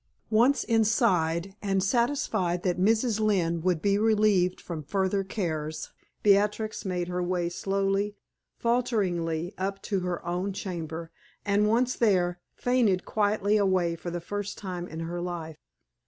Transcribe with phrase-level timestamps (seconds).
[0.31, 3.19] Once inside, and satisfied that Mrs.
[3.19, 5.91] Lynne would be relieved from further cares,
[6.23, 8.15] Beatrix made her way slowly,
[8.57, 11.11] falteringly, up to her own chamber,
[11.45, 15.59] and once there, fainted quietly away for the first time in her life.